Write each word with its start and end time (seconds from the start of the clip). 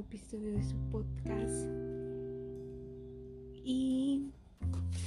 episodio 0.00 0.52
de 0.52 0.62
su 0.62 0.76
podcast. 0.90 1.66
Y 3.64 4.26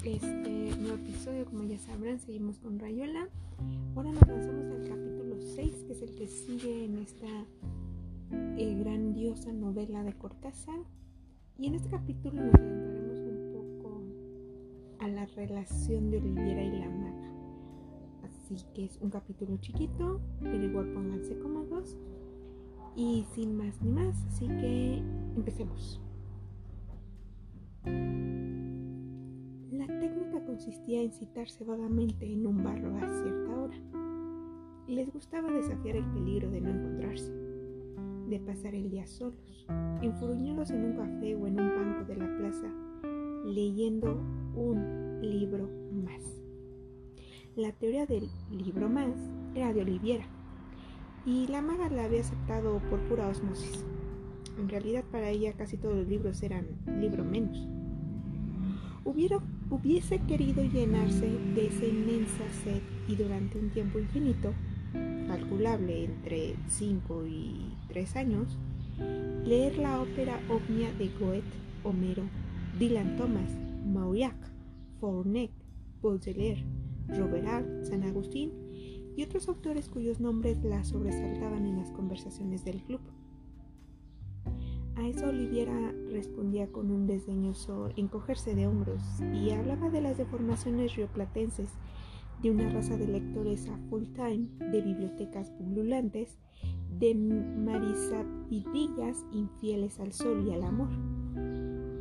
este 0.04 0.76
nuevo 0.80 0.96
episodio, 0.96 1.46
como 1.46 1.66
ya 1.66 1.78
sabrán, 1.78 2.20
seguimos 2.20 2.58
con 2.58 2.80
Rayola. 2.80 3.30
Ahora 3.96 4.12
nos 4.12 4.28
lanzamos 4.28 4.66
al 4.72 4.90
capítulo 4.90 5.36
6, 5.40 5.84
que 5.86 5.94
es 5.94 6.02
el 6.02 6.16
que 6.16 6.28
sigue 6.28 6.86
en 6.86 6.98
esta 6.98 7.28
eh, 8.58 8.76
grandiosa 8.80 9.54
novela 9.54 10.04
de 10.04 10.14
Cortázar. 10.14 10.80
Y 11.60 11.68
en 11.68 11.76
este 11.76 11.90
capítulo 11.90 12.42
nos 12.42 12.56
adentraremos 12.56 13.20
un 13.20 13.52
poco 13.54 14.02
a 15.00 15.08
la 15.08 15.26
relación 15.28 16.10
de 16.10 16.18
Oliviera 16.18 16.64
y 16.64 16.80
la 16.80 16.90
maga. 16.90 17.34
Así 18.24 18.66
que 18.74 18.86
es 18.86 18.98
un 19.00 19.12
capítulo 19.12 19.58
chiquito, 19.58 20.22
pero 20.42 20.64
igual 20.64 20.92
pónganse 20.92 21.38
cómodos. 21.38 21.96
Y 22.96 23.26
sin 23.34 23.58
más 23.58 23.82
ni 23.82 23.92
más, 23.92 24.16
así 24.28 24.48
que 24.48 25.04
empecemos. 25.36 26.02
La 29.72 29.86
técnica 29.88 30.46
consistía 30.46 31.02
en 31.02 31.12
citarse 31.12 31.66
vagamente 31.66 32.26
en 32.32 32.48
un 32.48 32.64
barro 32.64 32.96
a 32.96 33.22
cierta 33.22 33.62
hora. 33.62 33.78
Les 34.88 35.12
gustaba 35.12 35.52
desafiar 35.52 35.98
el 35.98 36.06
peligro 36.06 36.50
de 36.50 36.62
no 36.62 36.70
encontrarse, 36.70 37.34
de 38.30 38.40
pasar 38.40 38.74
el 38.74 38.90
día 38.90 39.06
solos, 39.06 39.68
enfurruñados 40.02 40.72
en 40.72 40.86
un 40.86 40.94
café 40.96 41.36
o 41.36 41.48
en 41.48 41.60
un 41.60 41.70
banco 41.76 42.06
de 42.06 42.16
la 42.16 42.38
plaza, 42.38 42.72
leyendo 43.46 44.22
un 44.56 45.20
libro 45.22 45.70
más. 45.92 46.24
La 47.58 47.74
teoría 47.74 48.06
del 48.06 48.30
libro 48.52 48.88
más 48.90 49.16
era 49.54 49.74
de 49.74 49.82
Oliviera, 49.82 50.28
y 51.26 51.48
la 51.48 51.62
maga 51.62 51.90
la 51.90 52.06
había 52.06 52.22
aceptado 52.22 52.80
por 52.90 53.00
pura 53.08 53.28
osmosis. 53.28 53.84
En 54.60 54.70
realidad 54.70 55.04
para 55.12 55.30
ella 55.30 55.54
casi 55.54 55.78
todos 55.78 55.96
los 55.96 56.08
libros 56.08 56.42
eran 56.44 56.68
libro 57.00 57.24
menos. 57.24 57.68
Hubiera, 59.04 59.40
hubiese 59.70 60.20
querido 60.20 60.64
llenarse 60.64 61.28
de 61.56 61.68
esa 61.68 61.86
inmensa 61.86 62.44
sed 62.64 62.82
y 63.08 63.16
durante 63.16 63.60
un 63.60 63.70
tiempo 63.70 64.00
infinito, 64.00 64.54
calculable 65.28 66.06
entre 66.06 66.56
5 66.68 67.26
y 67.28 67.76
3 67.90 68.16
años, 68.16 68.58
leer 69.44 69.78
la 69.78 70.02
ópera 70.02 70.40
ovnia 70.50 70.92
de 70.94 71.10
Goethe, 71.20 71.44
Homero, 71.84 72.24
Dylan 72.80 73.16
Thomas, 73.18 73.52
Mauriac, 73.86 74.36
Fournet, 75.00 75.52
Baudelaire, 76.02 76.64
Robert 77.10 77.86
San 77.86 78.04
Agustín 78.04 78.65
y 79.16 79.24
otros 79.24 79.48
autores 79.48 79.90
cuyos 79.90 80.20
nombres 80.20 80.64
la 80.64 80.84
sobresaltaban 80.84 81.66
en 81.66 81.78
las 81.78 81.92
conversaciones 81.92 82.66
del 82.66 82.84
club. 82.84 83.02
A 84.96 85.08
eso 85.08 85.28
Oliviera 85.28 85.94
respondía 86.10 86.72
con 86.72 86.90
un 86.90 87.06
desdeñoso 87.06 87.90
encogerse 87.98 88.56
de 88.56 88.68
hombros 88.68 89.02
y 89.34 89.52
hablaba 89.52 89.90
de 89.90 90.00
las 90.02 90.18
deformaciones 90.18 90.96
rioplatenses 90.96 91.70
de 92.42 92.52
una 92.52 92.70
raza 92.70 92.98
de 92.98 93.08
lectores 93.08 93.68
a 93.68 93.78
full 93.90 94.04
time, 94.14 94.48
de 94.72 94.82
bibliotecas 94.82 95.52
pululantes, 95.52 96.38
de 96.98 97.14
marisapidillas 97.14 99.26
infieles 99.32 100.00
al 100.00 100.14
sol 100.14 100.48
y 100.48 100.54
al 100.54 100.64
amor, 100.64 100.88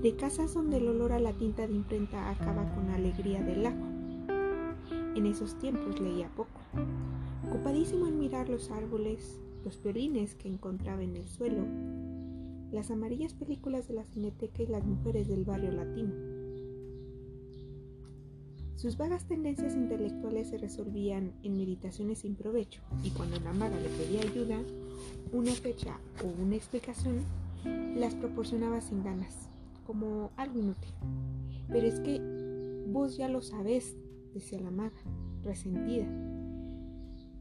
de 0.02 0.14
casas 0.16 0.54
donde 0.54 0.76
el 0.76 0.86
olor 0.88 1.12
a 1.12 1.18
la 1.18 1.32
tinta 1.32 1.66
de 1.66 1.74
imprenta 1.74 2.30
acaba 2.30 2.72
con 2.74 2.86
la 2.86 2.94
alegría 2.94 3.42
del 3.42 3.66
ajo. 3.66 3.93
En 5.14 5.26
esos 5.26 5.58
tiempos 5.58 6.00
leía 6.00 6.28
poco, 6.34 6.60
ocupadísimo 7.48 8.08
en 8.08 8.18
mirar 8.18 8.48
los 8.48 8.70
árboles, 8.70 9.40
los 9.64 9.80
violines 9.82 10.34
que 10.34 10.48
encontraba 10.48 11.02
en 11.02 11.16
el 11.16 11.28
suelo, 11.28 11.64
las 12.72 12.90
amarillas 12.90 13.32
películas 13.32 13.86
de 13.86 13.94
la 13.94 14.04
cineteca 14.04 14.62
y 14.62 14.66
las 14.66 14.84
mujeres 14.84 15.28
del 15.28 15.44
barrio 15.44 15.70
latino. 15.70 16.12
Sus 18.74 18.96
vagas 18.96 19.24
tendencias 19.26 19.74
intelectuales 19.74 20.48
se 20.48 20.58
resolvían 20.58 21.32
en 21.42 21.56
meditaciones 21.56 22.18
sin 22.18 22.34
provecho 22.34 22.82
y 23.02 23.10
cuando 23.10 23.38
la 23.40 23.52
maga 23.52 23.78
le 23.78 23.88
pedía 23.88 24.20
ayuda, 24.20 24.60
una 25.32 25.52
fecha 25.52 25.98
o 26.22 26.42
una 26.42 26.56
explicación, 26.56 27.22
las 27.96 28.14
proporcionaba 28.14 28.80
sin 28.80 29.04
ganas, 29.04 29.48
como 29.86 30.32
algo 30.36 30.58
inútil. 30.58 30.92
Pero 31.68 31.86
es 31.86 32.00
que 32.00 32.20
vos 32.88 33.16
ya 33.16 33.28
lo 33.28 33.40
sabés, 33.40 33.96
decía 34.34 34.60
la 34.60 34.70
maga, 34.70 34.96
resentida. 35.42 36.06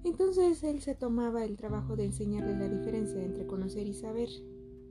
Entonces 0.03 0.63
él 0.63 0.81
se 0.81 0.95
tomaba 0.95 1.43
el 1.45 1.57
trabajo 1.57 1.95
de 1.95 2.05
enseñarle 2.05 2.57
la 2.57 2.69
diferencia 2.69 3.23
entre 3.23 3.47
conocer 3.47 3.87
y 3.87 3.93
saber 3.93 4.29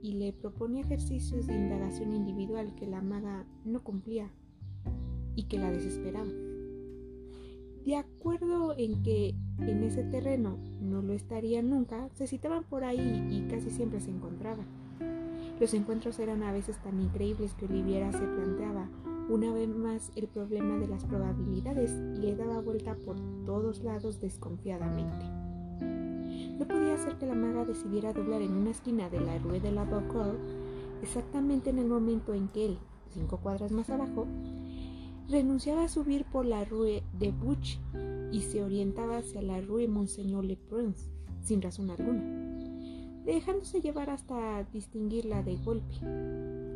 y 0.01 0.13
le 0.13 0.33
proponía 0.33 0.83
ejercicios 0.83 1.47
de 1.47 1.55
indagación 1.55 2.13
individual 2.13 2.75
que 2.75 2.87
la 2.87 3.01
maga 3.01 3.45
no 3.63 3.83
cumplía 3.83 4.31
y 5.35 5.43
que 5.43 5.59
la 5.59 5.71
desesperaba. 5.71 6.29
De 7.85 7.95
acuerdo 7.95 8.75
en 8.77 9.01
que 9.03 9.35
en 9.59 9.83
ese 9.83 10.03
terreno 10.03 10.57
no 10.81 11.01
lo 11.01 11.13
estaría 11.13 11.61
nunca, 11.61 12.09
se 12.13 12.27
citaban 12.27 12.63
por 12.63 12.83
ahí 12.83 13.27
y 13.29 13.47
casi 13.49 13.69
siempre 13.69 13.99
se 13.99 14.09
encontraban. 14.09 14.65
Los 15.59 15.73
encuentros 15.73 16.17
eran 16.19 16.43
a 16.43 16.51
veces 16.51 16.81
tan 16.81 16.99
increíbles 16.99 17.53
que 17.53 17.65
Oliviera 17.65 18.11
se 18.11 18.25
planteaba 18.25 18.89
una 19.29 19.53
vez 19.53 19.69
más 19.69 20.11
el 20.15 20.27
problema 20.27 20.77
de 20.77 20.87
las 20.87 21.05
probabilidades 21.05 21.91
y 22.17 22.21
le 22.21 22.35
daba 22.35 22.59
vuelta 22.59 22.95
por 22.95 23.17
todos 23.45 23.83
lados 23.83 24.19
desconfiadamente. 24.19 25.25
No 26.57 26.67
podía 26.67 26.97
ser 26.97 27.17
que 27.17 27.25
la 27.25 27.35
maga 27.35 27.65
decidiera 27.65 28.13
doblar 28.13 28.41
en 28.41 28.53
una 28.53 28.71
esquina 28.71 29.09
de 29.09 29.19
la 29.19 29.37
Rue 29.39 29.59
de 29.59 29.71
la 29.71 29.85
Bocor 29.85 30.37
exactamente 31.01 31.69
en 31.69 31.79
el 31.79 31.87
momento 31.87 32.33
en 32.33 32.47
que 32.47 32.65
él, 32.65 32.77
cinco 33.09 33.37
cuadras 33.37 33.71
más 33.71 33.89
abajo, 33.89 34.25
renunciaba 35.29 35.85
a 35.85 35.89
subir 35.89 36.25
por 36.25 36.45
la 36.45 36.63
Rue 36.65 37.03
de 37.19 37.31
Bouche 37.31 37.79
y 38.31 38.41
se 38.41 38.63
orientaba 38.63 39.17
hacia 39.17 39.41
la 39.41 39.61
Rue 39.61 39.87
Monseigneur 39.87 40.43
Le 40.43 40.57
Prince, 40.57 41.09
sin 41.41 41.61
razón 41.61 41.89
alguna, 41.89 42.23
dejándose 43.25 43.81
llevar 43.81 44.09
hasta 44.09 44.63
distinguirla 44.71 45.43
de 45.43 45.55
golpe, 45.57 45.95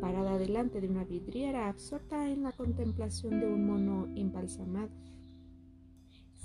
parada 0.00 0.38
delante 0.38 0.80
de 0.80 0.88
una 0.88 1.04
vidriera 1.04 1.68
absorta 1.68 2.30
en 2.30 2.42
la 2.42 2.52
contemplación 2.52 3.40
de 3.40 3.46
un 3.46 3.66
mono 3.66 4.08
embalsamado 4.14 4.90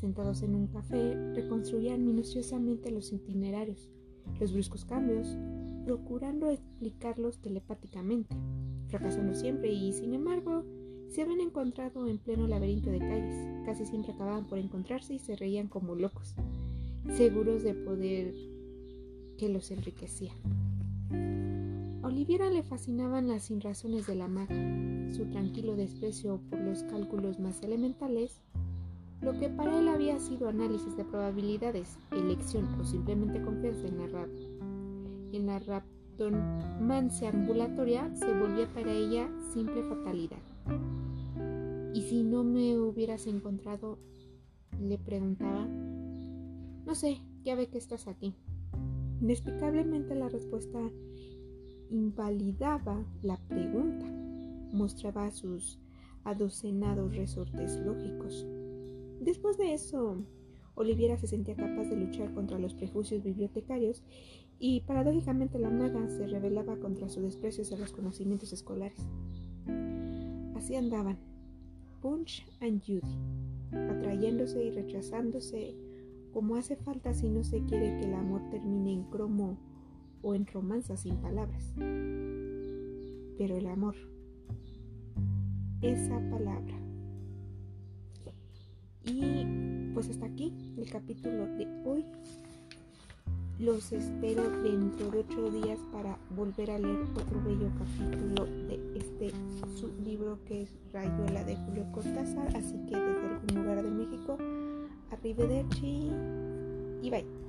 sentados 0.04 0.44
en 0.44 0.54
un 0.54 0.68
café, 0.68 1.16
reconstruían 1.34 2.06
minuciosamente 2.06 2.92
los 2.92 3.14
itinerarios, 3.14 3.90
los 4.38 4.52
bruscos 4.52 4.84
cambios, 4.84 5.38
procurando 5.86 6.50
explicarlos 6.50 7.38
telepáticamente, 7.40 8.36
fracasando 8.90 9.34
siempre 9.34 9.72
y, 9.72 9.94
sin 9.94 10.14
embargo, 10.14 10.66
se 11.08 11.22
habían 11.22 11.40
encontrado 11.40 12.10
en 12.10 12.18
pleno 12.18 12.48
laberinto 12.48 12.90
de 12.90 13.00
calles. 13.00 13.48
Casi 13.66 13.86
siempre 13.86 14.12
acababan 14.12 14.46
por 14.46 14.58
encontrarse 14.58 15.14
y 15.14 15.20
se 15.20 15.38
reían 15.38 15.70
como 15.70 15.96
locos, 15.96 16.36
seguros 17.16 17.64
de 17.64 17.74
poder 17.74 18.34
que 19.38 19.48
los 19.48 19.72
enriquecía. 19.72 20.34
Oliviera 22.04 22.50
le 22.50 22.64
fascinaban 22.64 23.28
las 23.28 23.44
sinrazones 23.44 24.08
de 24.08 24.16
la 24.16 24.28
maga, 24.28 24.56
su 25.12 25.26
tranquilo 25.30 25.76
desprecio 25.76 26.42
por 26.50 26.60
los 26.60 26.84
cálculos 26.84 27.40
más 27.40 27.62
elementales 27.64 28.42
lo 29.24 29.40
que 29.40 29.48
para 29.48 29.80
él 29.80 29.88
había 29.88 30.20
sido 30.20 30.50
análisis 30.50 30.98
de 30.98 31.06
probabilidades, 31.06 31.98
elección 32.12 32.66
o 32.80 32.84
simplemente 32.84 33.42
confianza 33.42 33.88
en 33.88 33.98
la, 33.98 34.28
en 35.32 35.46
la 35.46 35.60
raptomancia 35.60 37.30
ambulatoria 37.30 38.14
se 38.16 38.38
volvía 38.38 38.68
para 38.74 38.92
ella 38.92 39.30
simple 39.54 39.82
fatalidad. 39.84 40.42
¿Y 41.94 42.02
si 42.02 42.24
no 42.24 42.44
me 42.44 42.78
hubieras 42.78 43.26
encontrado? 43.28 43.98
le 44.82 44.98
preguntaba. 44.98 45.66
No 46.86 46.96
sé, 46.96 47.22
ya 47.44 47.56
ve 47.56 47.68
que 47.68 47.78
estás 47.78 48.08
aquí. 48.08 48.34
Inexplicablemente 49.22 50.16
la 50.16 50.28
respuesta 50.28 50.80
invalidaba 51.94 53.06
la 53.22 53.38
pregunta, 53.48 54.06
mostraba 54.74 55.30
sus 55.32 55.80
adocenados 56.24 57.16
resortes 57.16 57.78
lógicos. 57.80 58.48
Después 59.22 59.58
de 59.58 59.74
eso, 59.74 60.18
Oliviera 60.76 61.18
se 61.18 61.28
sentía 61.28 61.56
capaz 61.56 61.86
de 61.86 61.98
luchar 61.98 62.34
contra 62.34 62.58
los 62.58 62.74
prejuicios 62.74 63.24
bibliotecarios 63.24 64.02
y 64.58 64.82
paradójicamente 64.82 65.60
la 65.60 65.70
maga 65.70 66.10
se 66.10 66.26
rebelaba 66.26 66.78
contra 66.78 67.10
su 67.10 67.22
desprecio 67.22 67.64
hacia 67.64 67.78
los 67.78 67.92
conocimientos 67.92 68.54
escolares. 68.54 69.00
Así 70.56 70.76
andaban, 70.76 71.20
Punch 72.02 72.46
and 72.60 72.82
Judy, 72.82 73.18
atrayéndose 73.72 74.64
y 74.66 74.72
rechazándose 74.72 75.76
como 76.34 76.56
hace 76.56 76.76
falta 76.76 77.14
si 77.14 77.30
no 77.30 77.44
se 77.44 77.64
quiere 77.66 78.00
que 78.00 78.06
el 78.08 78.16
amor 78.16 78.42
termine 78.50 78.94
en 78.94 79.04
cromo 79.04 79.60
o 80.24 80.34
en 80.34 80.48
romanza 80.48 80.98
sin 80.98 81.18
palabras. 81.18 81.74
Pero 83.38 83.58
el 83.58 83.68
amor, 83.68 83.96
esa 85.82 86.18
palabra, 86.30 86.84
y 89.06 89.46
pues 89.94 90.10
hasta 90.10 90.26
aquí 90.26 90.54
el 90.78 90.90
capítulo 90.90 91.46
de 91.58 91.68
hoy. 91.86 92.06
Los 93.60 93.92
espero 93.92 94.50
dentro 94.62 95.12
de 95.12 95.20
ocho 95.20 95.52
días 95.52 95.80
para 95.92 96.18
volver 96.36 96.72
a 96.72 96.80
leer 96.80 97.02
otro 97.16 97.42
bello 97.46 97.70
capítulo 97.78 98.46
de 98.46 98.98
este 98.98 99.32
su 99.76 99.92
libro 100.04 100.40
que 100.46 100.64
es 100.64 100.70
Rayuela 100.92 101.44
de 101.44 101.56
Julio 101.56 101.86
Cortázar. 101.92 102.48
Así 102.58 102.78
que 102.88 102.98
desde 102.98 103.28
algún 103.28 103.64
lugar 103.64 103.84
de 103.84 103.92
México, 103.92 104.38
arrivederci 105.12 106.10
y 107.04 107.10
bye. 107.10 107.43